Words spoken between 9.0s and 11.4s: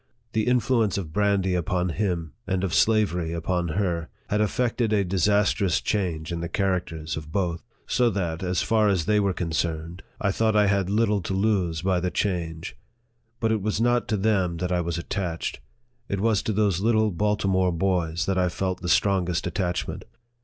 they were concerned, I thought I had little to